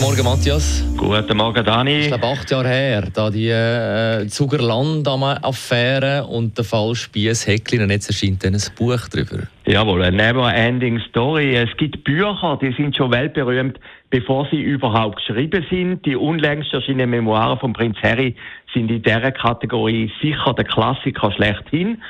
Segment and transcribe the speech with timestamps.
[0.00, 0.82] Guten Morgen, Matthias.
[0.96, 1.98] Guten Morgen, Dani.
[1.98, 7.82] Ich glaube, acht Jahre her, da die äh, Zuger Landam-Affäre und der Fall Spiess Häcklin.
[7.82, 9.46] Und jetzt erscheint dann ein Buch darüber.
[9.66, 11.54] Jawohl, eine never-ending Story.
[11.54, 16.06] Es gibt Bücher, die sind schon weltberühmt, bevor sie überhaupt geschrieben sind.
[16.06, 18.34] Die unlängst erschienenen Memoiren von Prinz Harry
[18.72, 22.00] sind in dieser Kategorie sicher der Klassiker schlechthin.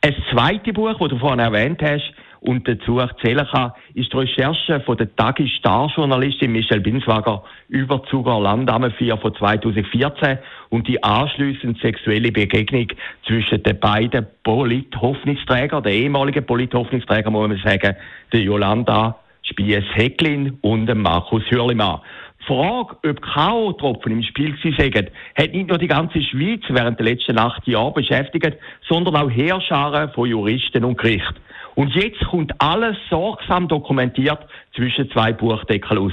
[0.00, 2.10] Ein zweites Buch, das du vorhin erwähnt hast,
[2.44, 8.90] und dazu erzählen kann, ist die Recherche von der Tagi-Star-Journalistin Michelle Binswager über Zuger Landamme
[8.90, 12.88] 4 von 2014 und die anschließend sexuelle Begegnung
[13.26, 17.96] zwischen den beiden Polit-Hoffnungsträgern, der ehemaligen Polit-Hoffnungsträger, muss man sagen,
[18.32, 22.00] der Jolanda Spies-Hecklin und dem Markus Hürlimann.
[22.40, 27.06] Die Frage, ob K.O.-Tropfen im Spiel waren, hat nicht nur die ganze Schweiz während der
[27.06, 31.36] letzten acht Jahre beschäftigt, sondern auch Heerscharen von Juristen und Gerichten.
[31.74, 34.38] Und jetzt kommt alles sorgsam dokumentiert
[34.74, 36.12] zwischen zwei Buchdeckeln raus.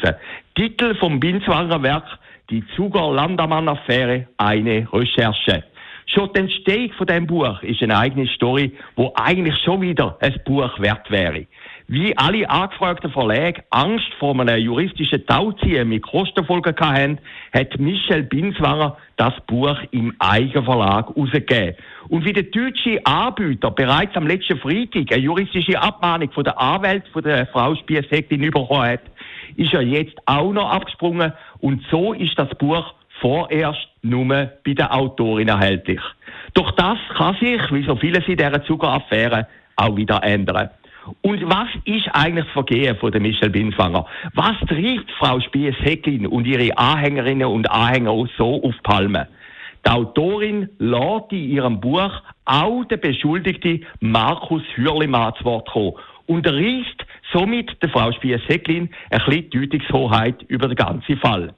[0.55, 2.05] Titel vom Binswanger Werk,
[2.49, 5.63] die Zuger Landamann-Affäre, eine Recherche.
[6.07, 10.39] Schon die Entstehung von diesem Buch ist eine eigene Story, wo eigentlich schon wieder ein
[10.45, 11.45] Buch wert wäre.
[11.91, 17.19] Wie alle angefragten Verlage Angst vor einem juristischen Tauziehen mit Kostenfolgen hatten,
[17.51, 21.75] hat Michel Binswanger das Buch im Eigenverlag herausgegeben.
[22.07, 27.03] Und wie der deutsche Anbieter bereits am letzten Freitag eine juristische Abmahnung von der Anwalt
[27.09, 29.01] von der Frau Spiesecklin bekommen hat,
[29.57, 34.95] ist er jetzt auch noch abgesprungen und so ist das Buch vorerst nur bei der
[34.95, 35.99] Autorin erhältlich.
[36.53, 40.69] Doch das kann sich, wie so vieles in dieser Zuckeraffäre, auch wieder ändern.
[41.21, 44.05] Und was ist eigentlich das Vergehen von der Michelle Binswanger?
[44.33, 49.27] Was trifft Frau Spies-Hecklin und ihre Anhängerinnen und Anhänger so auf Palme?
[49.85, 52.11] Die Autorin lädt in ihrem Buch
[52.45, 55.93] auch den Beschuldigten Markus Hürlimann zu Wort kommen
[56.27, 61.53] und reißt somit der Frau Spies-Hecklin ein bisschen Deutungshoheit über den ganzen Fall.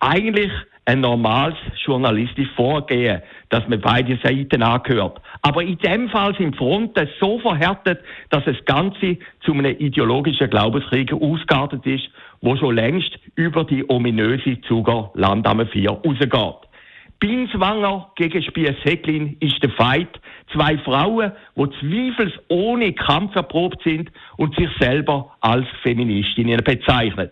[0.00, 0.50] Eigentlich
[0.88, 5.20] ein normales journalistisches Vorgehen, dass man beide Seiten angehört.
[5.42, 8.00] Aber in dem Fall sind Fronten so verhärtet,
[8.30, 12.08] dass das Ganze zu einem ideologischen Glaubenskrieg ausgeartet ist,
[12.40, 16.68] wo schon längst über die ominöse Zuger Landamme 4 rausgeht.
[17.20, 20.18] Binswanger gegen Spies Hecklin ist der Fight.
[20.54, 27.28] Zwei Frauen, die zweifelsohne Kampf erprobt sind und sich selber als Feministinnen bezeichnen.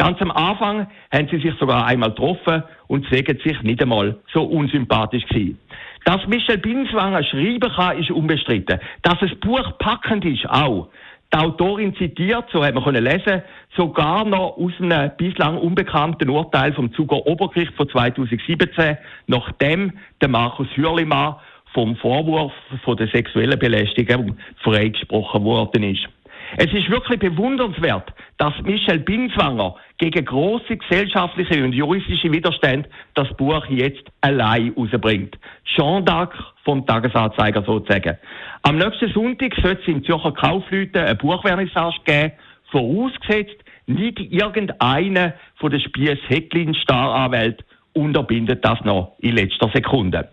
[0.00, 4.44] Ganz am Anfang haben sie sich sogar einmal getroffen und sägen sich nicht einmal so
[4.44, 5.58] unsympathisch gewesen.
[6.06, 8.80] Dass Michel Binswanger schreiben kann, ist unbestritten.
[9.02, 10.88] Dass das Buch packend ist, auch.
[11.34, 13.42] Die Autorin zitiert, so hat man können lesen,
[13.76, 18.96] sogar noch aus einem bislang unbekannten Urteil vom Zuger Obergericht von 2017,
[19.26, 21.34] nachdem der Markus Hürlimann
[21.74, 26.08] vom Vorwurf von der sexuellen Belästigung freigesprochen worden ist.
[26.56, 33.66] Es ist wirklich bewundernswert, dass Michel Binswanger gegen große gesellschaftliche und juristische Widerstände das Buch
[33.66, 35.38] jetzt allein rausbringt.
[35.76, 36.32] Jean d'Arc
[36.64, 38.16] vom Tagesanzeiger sozusagen.
[38.62, 42.32] Am nächsten Sonntag soll es im Zürcher Kaufleuten eine Buchvernissage geben,
[42.70, 47.62] vorausgesetzt, nicht irgendeine von den Spies Hecklin Staranwält
[47.92, 50.28] unterbindet das noch in letzter Sekunde.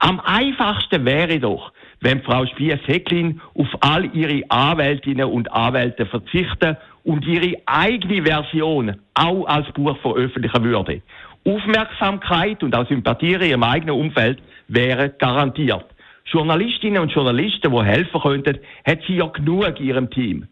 [0.00, 7.24] Am einfachsten wäre doch, wenn Frau Spies-Hecklin auf all ihre Anwältinnen und Anwälte verzichten und
[7.24, 11.02] ihre eigene Version auch als Buch veröffentlichen würde.
[11.46, 15.86] Aufmerksamkeit und auch Sympathie in ihrem eigenen Umfeld wären garantiert.
[16.24, 20.48] Journalistinnen und Journalisten, die helfen könnten, hat sie ja genug in ihrem Team.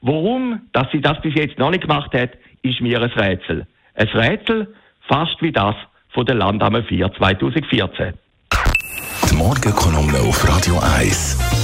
[0.00, 2.30] Warum, dass sie das bis jetzt noch nicht gemacht hat,
[2.62, 3.66] ist mir ein Rätsel.
[3.94, 4.74] Ein Rätsel,
[5.06, 5.74] fast wie das
[6.14, 8.14] von der Landamme 4 2014.
[9.30, 11.57] Die Morgenkolumne auf Radio 1.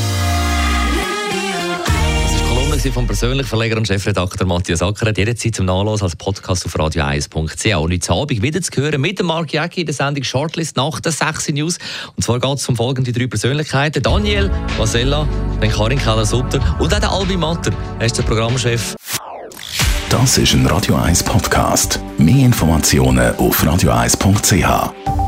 [2.84, 5.16] Kolumne vom persönlichen Verleger und Chefredakteur Matthias Ackeret.
[5.16, 7.74] Jederzeit zum Nachlesen als Podcast auf radio1.ch.
[7.76, 11.12] Und heute Abend wieder zu hören mit Mark Jäcki in der Sendung Shortlist nach der
[11.12, 11.78] 6 News.
[12.14, 14.02] Und zwar geht es um folgende drei Persönlichkeiten.
[14.02, 15.26] Daniel Vasella,
[15.60, 17.72] dann Karin Keller-Sutter und auch der Albi Matter.
[18.00, 18.94] Er ist der Programmchef.
[20.10, 22.00] Das ist ein Radio 1 Podcast.
[22.18, 25.23] Mehr Informationen auf radio1.ch.